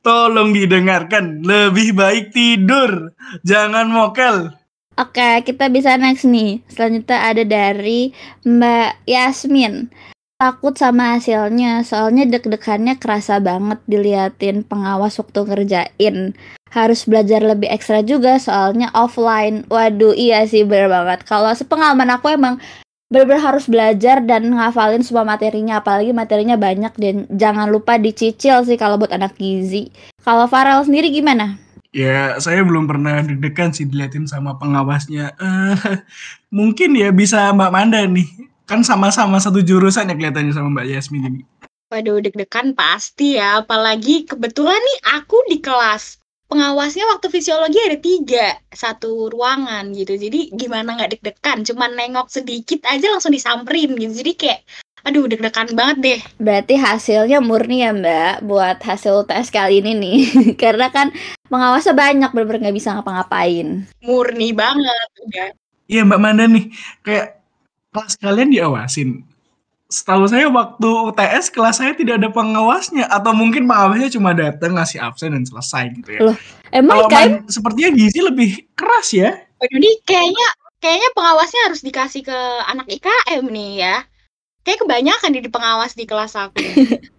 Tolong 0.02 0.50
didengarkan. 0.50 1.46
Lebih 1.46 1.94
baik 1.94 2.34
tidur. 2.34 3.14
Jangan 3.46 3.86
mokel. 3.86 4.50
Oke, 4.98 5.46
kita 5.46 5.70
bisa 5.70 5.94
next 5.94 6.26
nih. 6.26 6.58
Selanjutnya 6.66 7.18
ada 7.22 7.42
dari 7.46 8.10
Mbak 8.42 9.06
Yasmin. 9.06 9.86
Takut 10.38 10.74
sama 10.78 11.18
hasilnya 11.18 11.82
soalnya 11.82 12.26
deg-degannya 12.26 12.98
kerasa 12.98 13.42
banget 13.42 13.82
diliatin 13.90 14.62
pengawas 14.62 15.18
waktu 15.18 15.46
ngerjain. 15.46 16.34
Harus 16.70 17.06
belajar 17.10 17.42
lebih 17.42 17.70
ekstra 17.70 18.06
juga 18.06 18.38
soalnya 18.38 18.90
offline. 18.94 19.66
Waduh 19.66 20.14
iya 20.14 20.46
sih 20.46 20.62
bener 20.62 20.90
banget. 20.90 21.26
Kalau 21.26 21.50
sepengalaman 21.54 22.18
aku 22.18 22.34
emang 22.34 22.62
bener-bener 23.08 23.40
harus 23.40 23.64
belajar 23.64 24.20
dan 24.20 24.52
ngafalin 24.52 25.00
semua 25.00 25.24
materinya 25.24 25.80
apalagi 25.80 26.12
materinya 26.12 26.60
banyak 26.60 26.92
dan 27.00 27.24
jangan 27.32 27.72
lupa 27.72 27.96
dicicil 27.96 28.62
sih 28.68 28.76
kalau 28.76 29.00
buat 29.00 29.12
anak 29.16 29.36
gizi 29.40 29.88
kalau 30.20 30.44
Farel 30.44 30.84
sendiri 30.84 31.08
gimana? 31.08 31.56
Ya, 31.88 32.36
saya 32.36 32.60
belum 32.60 32.84
pernah 32.84 33.24
deg-degan 33.24 33.72
sih 33.72 33.88
diliatin 33.88 34.28
sama 34.28 34.60
pengawasnya. 34.60 35.32
Uh, 35.40 35.72
mungkin 36.60 36.92
ya 36.92 37.08
bisa 37.08 37.48
Mbak 37.48 37.72
Manda 37.72 38.04
nih 38.04 38.28
Kan 38.68 38.84
sama-sama 38.84 39.40
satu 39.40 39.64
jurusan 39.64 40.12
ya 40.12 40.14
kelihatannya 40.14 40.52
sama 40.52 40.68
Mbak 40.76 40.86
Yasmin 40.92 41.24
ini. 41.24 41.42
Waduh, 41.88 42.20
deg-degan 42.20 42.76
pasti 42.76 43.40
ya. 43.40 43.64
Apalagi 43.64 44.28
kebetulan 44.28 44.76
nih 44.76 44.98
aku 45.16 45.40
di 45.48 45.56
kelas. 45.64 46.20
Pengawasnya 46.48 47.04
waktu 47.12 47.28
fisiologi 47.28 47.76
ada 47.76 48.00
tiga, 48.00 48.56
satu 48.72 49.28
ruangan 49.28 49.92
gitu. 49.92 50.16
Jadi 50.16 50.48
gimana 50.56 50.96
nggak 50.96 51.20
deg-degan? 51.20 51.60
Cuman 51.60 51.92
nengok 51.92 52.32
sedikit 52.32 52.80
aja 52.88 53.12
langsung 53.12 53.36
disamperin 53.36 53.92
gitu. 54.00 54.24
Jadi 54.24 54.32
kayak, 54.32 54.60
aduh 55.04 55.28
deg-degan 55.28 55.76
banget 55.76 55.96
deh. 56.00 56.20
Berarti 56.40 56.80
hasilnya 56.80 57.44
murni 57.44 57.84
ya 57.84 57.92
mbak 57.92 58.48
buat 58.48 58.80
hasil 58.80 59.28
UTS 59.28 59.52
kali 59.52 59.84
ini 59.84 59.92
nih. 59.92 60.18
Karena 60.62 60.88
kan 60.88 61.12
pengawasnya 61.52 61.92
banyak, 61.92 62.32
bener-bener 62.32 62.72
nggak 62.72 62.76
bisa 62.80 62.96
ngapa-ngapain. 62.96 63.84
Murni 64.00 64.56
banget 64.56 65.08
udah. 65.28 65.52
Iya 65.84 66.04
Mbak 66.08 66.20
Manda 66.20 66.48
nih, 66.48 66.72
kayak 67.04 67.44
kelas 67.92 68.16
kalian 68.16 68.52
diawasin. 68.52 69.27
Setahu 69.88 70.28
saya 70.28 70.52
waktu 70.52 70.84
UTS 70.84 71.48
kelas 71.48 71.80
saya 71.80 71.96
tidak 71.96 72.20
ada 72.20 72.28
pengawasnya 72.28 73.08
atau 73.08 73.32
mungkin 73.32 73.64
pengawasnya 73.64 74.12
cuma 74.12 74.36
datang 74.36 74.76
ngasih 74.76 75.00
absen 75.00 75.32
dan 75.32 75.48
selesai 75.48 75.96
gitu 75.96 76.10
ya. 76.12 76.20
Loh, 76.28 76.36
emang 76.76 77.08
Kalau 77.08 77.48
sepertinya 77.48 77.96
gizi 77.96 78.20
lebih 78.20 78.68
keras 78.76 79.16
ya. 79.16 79.32
Waduh 79.56 79.80
ini 79.80 79.96
kayaknya 80.04 80.48
kayaknya 80.76 81.08
pengawasnya 81.16 81.60
harus 81.72 81.80
dikasih 81.80 82.20
ke 82.20 82.38
anak 82.68 82.84
IKM 82.84 83.48
nih 83.48 83.70
ya. 83.80 83.96
Kayak 84.60 84.84
kebanyakan 84.84 85.30
di 85.32 85.48
pengawas 85.48 85.96
di 85.96 86.04
kelas 86.04 86.36
aku. 86.36 86.60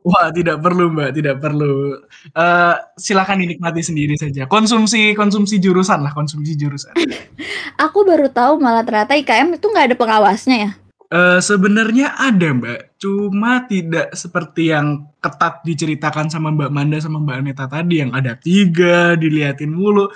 Wah, 0.00 0.32
tidak 0.32 0.64
perlu, 0.64 0.88
Mbak, 0.96 1.10
tidak 1.12 1.44
perlu. 1.44 2.00
Uh, 2.32 2.74
silakan 2.96 3.44
dinikmati 3.44 3.84
sendiri 3.84 4.16
saja. 4.16 4.48
Konsumsi 4.48 5.12
konsumsi 5.12 5.60
jurusan 5.60 6.00
lah, 6.00 6.16
konsumsi 6.16 6.56
jurusan. 6.56 6.96
Aku 7.84 8.08
baru 8.08 8.32
tahu 8.32 8.56
malah 8.62 8.80
ternyata 8.80 9.12
IKM 9.12 9.60
itu 9.60 9.66
nggak 9.68 9.92
ada 9.92 9.96
pengawasnya 10.00 10.56
ya. 10.56 10.70
Uh, 11.10 11.42
sebenarnya 11.42 12.14
ada, 12.14 12.54
Mbak. 12.54 13.02
Cuma 13.02 13.66
tidak 13.66 14.14
seperti 14.14 14.70
yang 14.70 15.10
ketat 15.18 15.58
diceritakan 15.66 16.30
sama 16.30 16.54
Mbak 16.54 16.70
Manda 16.70 17.02
sama 17.02 17.18
Mbak 17.18 17.36
Aneta 17.42 17.66
tadi 17.66 17.98
yang 17.98 18.14
ada 18.14 18.38
tiga, 18.38 19.18
diliatin 19.18 19.74
mulu. 19.74 20.06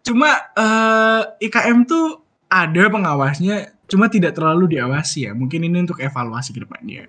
Cuma 0.00 0.32
uh, 0.56 1.36
eh, 1.36 1.44
IKM 1.44 1.84
tuh 1.84 2.24
ada 2.48 2.88
pengawasnya, 2.88 3.76
cuma 3.84 4.08
tidak 4.08 4.32
terlalu 4.32 4.80
diawasi 4.80 5.28
ya. 5.28 5.36
Mungkin 5.36 5.60
ini 5.60 5.84
untuk 5.84 6.00
evaluasi 6.00 6.56
ke 6.56 6.64
depannya. 6.64 7.04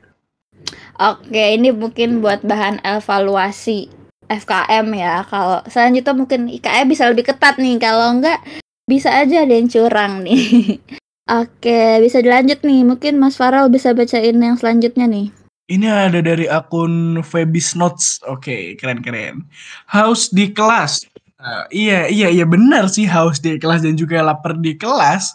Oke, 1.00 1.56
ini 1.56 1.72
mungkin 1.72 2.20
buat 2.20 2.44
bahan 2.44 2.84
evaluasi 2.84 3.88
FKM 4.28 4.88
ya. 4.92 5.24
Kalau 5.24 5.64
selanjutnya 5.72 6.14
mungkin 6.20 6.52
IKM 6.52 6.88
bisa 6.92 7.08
lebih 7.08 7.32
ketat 7.32 7.56
nih. 7.56 7.80
Kalau 7.80 8.12
enggak 8.12 8.44
bisa 8.84 9.08
aja 9.08 9.48
ada 9.48 9.56
yang 9.56 9.72
curang 9.72 10.28
nih. 10.28 10.44
Oke, 11.32 12.04
bisa 12.04 12.20
dilanjut 12.20 12.60
nih. 12.60 12.84
Mungkin 12.84 13.16
Mas 13.16 13.40
Farel 13.40 13.72
bisa 13.72 13.96
bacain 13.96 14.36
yang 14.36 14.60
selanjutnya 14.60 15.08
nih. 15.08 15.32
Ini 15.72 15.88
ada 15.88 16.20
dari 16.20 16.52
akun 16.52 17.24
Febis 17.24 17.80
Notes. 17.80 18.20
Oke, 18.28 18.76
keren-keren. 18.76 19.48
Haus 19.88 20.28
di 20.28 20.52
kelas. 20.52 21.08
Uh, 21.40 21.66
iya, 21.72 22.12
iya, 22.12 22.28
iya 22.28 22.46
benar 22.46 22.86
sih 22.92 23.08
haus 23.08 23.42
di 23.42 23.58
kelas 23.58 23.82
dan 23.82 23.96
juga 23.96 24.20
lapar 24.20 24.60
di 24.60 24.76
kelas. 24.76 25.32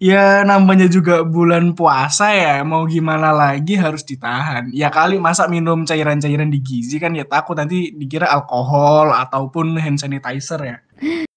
Ya 0.00 0.42
namanya 0.48 0.88
juga 0.88 1.22
bulan 1.22 1.76
puasa 1.76 2.32
ya, 2.34 2.64
mau 2.66 2.88
gimana 2.88 3.30
lagi 3.30 3.76
harus 3.76 4.02
ditahan. 4.02 4.72
Ya 4.72 4.88
kali 4.88 5.20
masa 5.20 5.46
minum 5.46 5.84
cairan-cairan 5.84 6.50
di 6.50 6.58
gizi 6.58 6.96
kan 6.98 7.14
ya 7.14 7.28
takut 7.28 7.54
nanti 7.54 7.92
dikira 7.92 8.32
alkohol 8.32 9.12
ataupun 9.12 9.76
hand 9.76 10.00
sanitizer 10.00 10.58
ya. 10.64 10.76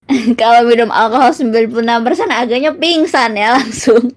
Kalau 0.39 0.63
minum 0.63 0.87
alkohol 0.87 1.35
96% 1.35 1.67
agaknya 2.31 2.71
pingsan 2.75 3.35
ya 3.35 3.53
langsung. 3.59 4.15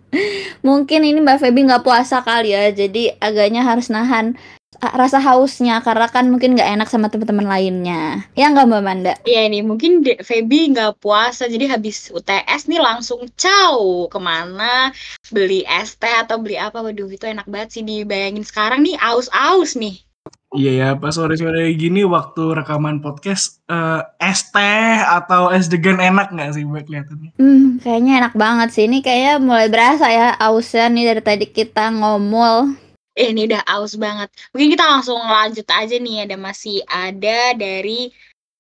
Mungkin 0.63 1.03
ini 1.03 1.19
Mbak 1.19 1.43
Feby 1.43 1.67
nggak 1.67 1.85
puasa 1.85 2.23
kali 2.23 2.55
ya, 2.55 2.71
jadi 2.71 3.19
agaknya 3.19 3.67
harus 3.67 3.91
nahan 3.91 4.39
rasa 4.81 5.21
hausnya 5.21 5.85
karena 5.85 6.09
kan 6.09 6.33
mungkin 6.33 6.57
nggak 6.57 6.73
enak 6.73 6.89
sama 6.89 7.13
teman-teman 7.13 7.45
lainnya. 7.45 8.25
Ya 8.33 8.49
nggak 8.49 8.67
Mbak 8.71 8.83
Manda? 8.83 9.13
Iya 9.29 9.51
ini 9.51 9.61
mungkin 9.61 10.01
Feby 10.01 10.73
nggak 10.73 11.03
puasa 11.05 11.51
jadi 11.51 11.69
habis 11.77 12.09
UTS 12.09 12.71
nih 12.71 12.81
langsung 12.81 13.29
caw 13.37 14.09
ke 14.09 14.19
mana 14.23 14.95
beli 15.29 15.69
es 15.69 16.01
teh 16.01 16.09
atau 16.09 16.41
beli 16.41 16.57
apa? 16.57 16.81
Waduh 16.81 17.13
itu 17.13 17.29
enak 17.29 17.45
banget 17.45 17.77
sih 17.77 17.83
dibayangin 17.85 18.47
sekarang 18.47 18.81
nih 18.81 18.97
aus-aus 18.97 19.77
nih. 19.77 20.01
Iya 20.51 20.71
ya, 20.75 20.89
pas 20.99 21.15
sore-sore 21.15 21.71
gini 21.79 22.03
waktu 22.03 22.59
rekaman 22.59 22.99
podcast 22.99 23.63
uh, 23.71 24.03
es 24.19 24.51
teh 24.51 24.99
atau 24.99 25.47
es 25.47 25.71
degan 25.71 26.03
enak 26.03 26.35
nggak 26.35 26.59
sih 26.59 26.67
buat 26.67 26.91
kelihatannya? 26.91 27.39
Hmm, 27.39 27.79
kayaknya 27.79 28.13
enak 28.27 28.35
banget 28.35 28.69
sih. 28.75 28.91
Ini 28.91 28.99
kayaknya 28.99 29.35
mulai 29.39 29.71
berasa 29.71 30.11
ya 30.11 30.35
ausnya 30.43 30.91
nih 30.91 31.15
dari 31.15 31.23
tadi 31.23 31.47
kita 31.47 31.95
ngomol. 31.95 32.75
Eh, 33.15 33.31
ini 33.31 33.47
udah 33.47 33.63
aus 33.79 33.95
banget. 33.95 34.27
Mungkin 34.51 34.75
kita 34.75 34.91
langsung 34.91 35.23
lanjut 35.23 35.67
aja 35.71 35.97
nih. 36.03 36.27
Ada 36.27 36.35
masih 36.35 36.83
ada 36.91 37.55
dari 37.55 38.11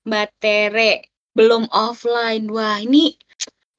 Mbak 0.06 0.28
Tere. 0.38 1.10
Belum 1.34 1.66
offline. 1.74 2.46
Wah, 2.54 2.78
ini 2.78 3.18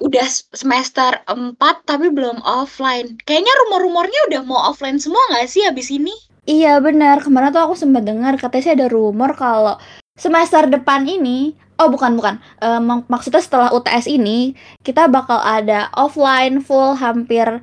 udah 0.03 0.27
semester 0.51 1.15
4 1.31 1.55
tapi 1.87 2.11
belum 2.11 2.43
offline. 2.43 3.15
Kayaknya 3.23 3.53
rumor-rumornya 3.63 4.21
udah 4.35 4.41
mau 4.43 4.59
offline 4.67 4.99
semua 4.99 5.23
nggak 5.31 5.47
sih 5.47 5.63
habis 5.63 5.87
ini? 5.87 6.11
Iya 6.41 6.81
benar, 6.81 7.21
kemarin 7.21 7.53
tuh 7.53 7.61
aku 7.69 7.75
sempat 7.77 8.01
dengar 8.01 8.33
katanya 8.41 8.63
sih 8.65 8.73
ada 8.73 8.87
rumor 8.89 9.37
kalau 9.37 9.77
semester 10.17 10.65
depan 10.65 11.05
ini, 11.05 11.53
oh 11.77 11.87
bukan 11.93 12.17
bukan, 12.17 12.41
eh, 12.65 12.81
mak- 12.81 13.05
maksudnya 13.13 13.41
setelah 13.45 13.69
UTS 13.69 14.09
ini 14.09 14.57
kita 14.81 15.05
bakal 15.05 15.37
ada 15.37 15.93
offline 15.93 16.57
full 16.65 16.97
hampir 16.97 17.61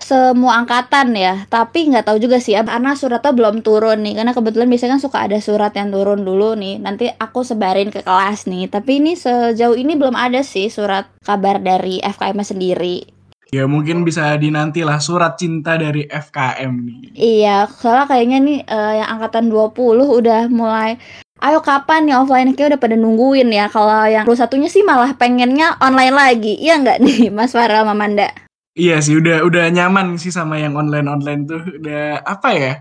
semua 0.00 0.60
angkatan 0.60 1.16
ya. 1.16 1.44
Tapi 1.48 1.88
nggak 1.92 2.04
tahu 2.08 2.18
juga 2.20 2.36
sih 2.40 2.56
karena 2.56 2.92
suratnya 2.96 3.32
belum 3.32 3.56
turun 3.64 4.04
nih. 4.04 4.14
Karena 4.20 4.32
kebetulan 4.36 4.68
biasanya 4.72 4.92
kan 4.98 5.02
suka 5.04 5.18
ada 5.24 5.38
surat 5.40 5.72
yang 5.76 5.88
turun 5.94 6.20
dulu 6.28 6.56
nih. 6.58 6.80
Nanti 6.82 7.08
aku 7.08 7.40
sebarin 7.44 7.88
ke 7.94 8.04
kelas 8.04 8.44
nih. 8.50 8.68
Tapi 8.68 9.00
ini 9.00 9.12
sejauh 9.16 9.76
ini 9.78 9.96
belum 9.96 10.16
ada 10.16 10.40
sih 10.44 10.68
surat 10.68 11.08
kabar 11.24 11.60
dari 11.62 12.00
FKM 12.04 12.40
sendiri. 12.44 13.13
Ya 13.54 13.70
mungkin 13.70 14.02
bisa 14.02 14.34
dinantilah 14.34 14.98
surat 14.98 15.38
cinta 15.38 15.78
dari 15.78 16.10
FKM 16.10 16.72
nih. 16.82 17.00
Iya, 17.14 17.70
soalnya 17.70 18.10
kayaknya 18.10 18.38
nih 18.42 18.58
eh, 18.66 18.92
yang 18.98 19.08
angkatan 19.14 19.46
20 19.46 20.10
udah 20.18 20.50
mulai 20.50 20.98
Ayo 21.44 21.60
kapan 21.60 22.08
nih 22.08 22.16
offline 22.16 22.54
kayak 22.56 22.72
udah 22.72 22.80
pada 22.80 22.96
nungguin 22.96 23.50
ya. 23.52 23.66
Kalau 23.68 24.06
yang 24.08 24.24
satunya 24.32 24.70
sih 24.70 24.86
malah 24.86 25.12
pengennya 25.18 25.76
online 25.82 26.14
lagi. 26.14 26.56
Iya 26.56 26.80
nggak 26.80 26.98
nih 27.04 27.18
Mas 27.36 27.52
Farah 27.52 27.84
sama 27.84 27.92
Manda? 27.92 28.32
Iya 28.74 28.98
sih 29.04 29.18
udah 29.20 29.44
udah 29.46 29.70
nyaman 29.70 30.18
sih 30.18 30.32
sama 30.34 30.58
yang 30.58 30.74
online 30.74 31.06
online 31.06 31.42
tuh 31.46 31.62
udah 31.78 32.24
apa 32.24 32.48
ya? 32.54 32.72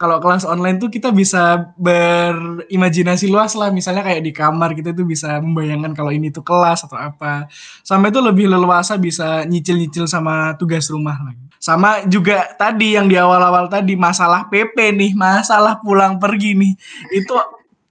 Kalau 0.00 0.16
kelas 0.16 0.48
online 0.48 0.80
tuh 0.80 0.88
kita 0.88 1.12
bisa 1.12 1.76
berimajinasi 1.76 3.28
luas 3.28 3.52
lah 3.52 3.68
misalnya 3.68 4.00
kayak 4.00 4.24
di 4.24 4.32
kamar 4.32 4.72
kita 4.72 4.96
tuh 4.96 5.04
bisa 5.04 5.44
membayangkan 5.44 5.92
kalau 5.92 6.08
ini 6.08 6.32
tuh 6.32 6.40
kelas 6.40 6.88
atau 6.88 6.96
apa. 6.96 7.52
Sampai 7.84 8.08
tuh 8.08 8.24
lebih 8.24 8.48
leluasa 8.48 8.96
bisa 8.96 9.44
nyicil-nyicil 9.44 10.08
sama 10.08 10.56
tugas 10.56 10.88
rumah 10.88 11.20
lagi. 11.20 11.44
Sama 11.60 12.08
juga 12.08 12.48
tadi 12.56 12.96
yang 12.96 13.12
di 13.12 13.20
awal-awal 13.20 13.68
tadi 13.68 13.92
masalah 13.92 14.48
PP 14.48 14.96
nih, 14.96 15.12
masalah 15.12 15.76
pulang 15.84 16.16
pergi 16.16 16.56
nih. 16.56 16.72
Itu 17.12 17.36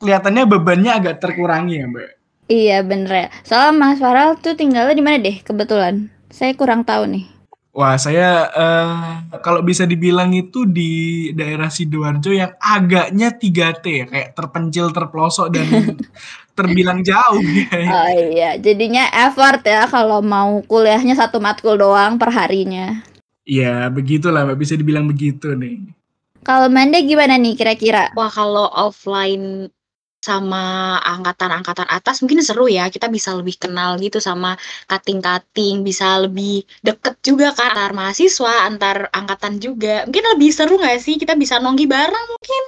kelihatannya 0.01 0.49
bebannya 0.49 0.91
agak 0.97 1.21
terkurangi 1.21 1.77
ya, 1.77 1.85
Mbak. 1.85 2.09
Iya 2.49 2.77
bener 2.81 3.13
ya. 3.13 3.27
Soalnya 3.45 3.73
Mas 3.77 4.01
Farah 4.01 4.33
tuh 4.33 4.57
tinggalnya 4.57 4.97
di 4.97 5.05
mana 5.05 5.21
deh 5.21 5.37
kebetulan? 5.45 6.09
Saya 6.33 6.57
kurang 6.57 6.81
tahu 6.81 7.05
nih. 7.05 7.38
Wah, 7.79 7.95
saya 7.95 8.51
eh, 8.51 9.39
kalau 9.39 9.63
bisa 9.63 9.87
dibilang 9.87 10.35
itu 10.35 10.67
di 10.67 11.31
daerah 11.31 11.71
Sidoarjo 11.71 12.35
yang 12.35 12.51
agaknya 12.59 13.31
3T 13.31 13.85
ya, 13.87 14.05
kayak 14.11 14.29
terpencil, 14.35 14.91
terpelosok 14.91 15.47
dan 15.47 15.95
terbilang 16.59 16.99
jauh 16.99 17.39
ya. 17.39 17.71
Oh 18.03 18.11
iya, 18.35 18.59
jadinya 18.59 19.07
effort 19.15 19.63
ya 19.63 19.87
kalau 19.87 20.19
mau 20.19 20.59
kuliahnya 20.67 21.15
satu 21.15 21.39
matkul 21.39 21.79
doang 21.79 22.19
per 22.19 22.35
harinya. 22.35 22.99
Ya, 23.47 23.87
begitulah 23.87 24.43
Mbak, 24.43 24.59
bisa 24.59 24.75
dibilang 24.75 25.07
begitu 25.07 25.55
nih. 25.55 25.79
Kalau 26.43 26.67
Manda 26.67 26.99
gimana 26.99 27.39
nih 27.39 27.55
kira-kira? 27.55 28.11
Wah, 28.11 28.27
kalau 28.27 28.67
offline 28.75 29.71
sama 30.29 30.63
angkatan-angkatan 31.01 31.89
atas 31.89 32.21
mungkin 32.21 32.45
seru 32.45 32.69
ya. 32.69 32.85
Kita 32.93 33.09
bisa 33.09 33.33
lebih 33.33 33.57
kenal 33.57 33.97
gitu 33.97 34.21
sama 34.21 34.53
kating-kating, 34.85 35.81
bisa 35.81 36.21
lebih 36.21 36.63
deket 36.85 37.17
juga 37.25 37.57
kan 37.57 37.73
antar 37.73 37.91
mahasiswa, 37.97 38.53
antar 38.69 38.97
angkatan 39.09 39.57
juga. 39.57 40.05
Mungkin 40.05 40.25
lebih 40.37 40.49
seru 40.53 40.77
nggak 40.77 40.99
sih? 41.01 41.15
Kita 41.17 41.33
bisa 41.33 41.57
nongki 41.57 41.85
bareng 41.89 42.25
mungkin. 42.29 42.63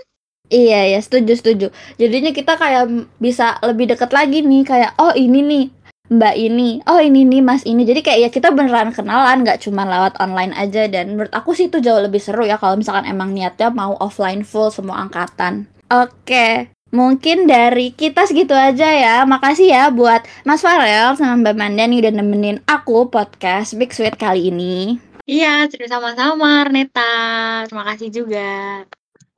Iya 0.52 0.98
ya, 0.98 1.00
setuju 1.00 1.34
setuju. 1.40 1.68
Jadinya 1.96 2.36
kita 2.36 2.60
kayak 2.60 2.86
bisa 3.24 3.56
lebih 3.64 3.96
deket 3.96 4.12
lagi 4.12 4.44
nih, 4.44 4.68
kayak 4.68 4.92
oh 5.00 5.16
ini 5.16 5.40
nih 5.48 5.66
Mbak 6.12 6.36
ini, 6.36 6.84
oh 6.92 7.00
ini 7.00 7.24
nih 7.24 7.40
Mas 7.40 7.64
ini. 7.64 7.88
Jadi 7.88 8.04
kayak 8.04 8.20
ya 8.20 8.30
kita 8.36 8.52
beneran 8.52 8.92
kenalan, 8.92 9.48
nggak 9.48 9.64
cuma 9.64 9.88
lewat 9.88 10.20
online 10.20 10.52
aja. 10.60 10.92
Dan 10.92 11.16
menurut 11.16 11.32
aku 11.32 11.56
sih 11.56 11.72
itu 11.72 11.80
jauh 11.80 12.04
lebih 12.04 12.20
seru 12.20 12.44
ya 12.44 12.60
kalau 12.60 12.76
misalkan 12.76 13.08
emang 13.08 13.32
niatnya 13.32 13.72
mau 13.72 13.96
offline 13.96 14.44
full 14.44 14.68
semua 14.76 15.00
angkatan. 15.08 15.72
Oke, 15.88 16.68
mungkin 16.92 17.48
dari 17.48 17.96
kita 17.96 18.28
segitu 18.28 18.54
aja 18.54 18.88
ya. 18.92 19.16
Makasih 19.24 19.68
ya 19.72 19.84
buat 19.90 20.24
Mas 20.44 20.62
Farel 20.62 21.16
sama 21.18 21.40
Mbak 21.42 21.56
Manda 21.58 21.84
nih 21.88 22.06
udah 22.06 22.14
nemenin 22.14 22.58
aku 22.68 23.08
podcast 23.08 23.74
Big 23.80 23.96
Sweet 23.96 24.20
kali 24.20 24.52
ini. 24.54 25.00
Iya, 25.26 25.66
terima 25.72 25.88
sama-sama 25.88 26.68
Arneta. 26.68 27.64
Terima 27.66 27.84
kasih 27.88 28.10
juga. 28.12 28.84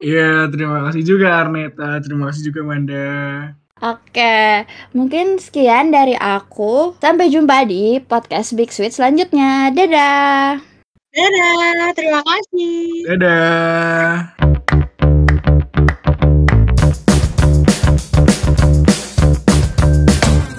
Iya, 0.04 0.52
terima 0.52 0.84
kasih 0.90 1.04
juga 1.08 1.28
Arneta, 1.40 2.02
terima 2.04 2.28
kasih 2.28 2.52
juga 2.52 2.60
Manda. 2.68 3.08
Oke, 3.84 4.64
mungkin 4.96 5.40
sekian 5.40 5.92
dari 5.92 6.16
aku. 6.16 6.96
Sampai 7.04 7.28
jumpa 7.28 7.68
di 7.68 8.00
podcast 8.00 8.56
Big 8.56 8.72
Sweet 8.72 8.96
selanjutnya. 8.96 9.76
Dadah. 9.76 10.60
Dadah, 11.12 11.92
terima 11.92 12.22
kasih. 12.24 13.12
Dadah. 13.12 14.53